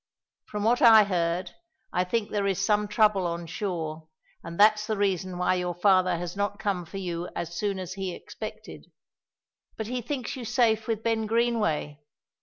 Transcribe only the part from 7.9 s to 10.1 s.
he expected. But he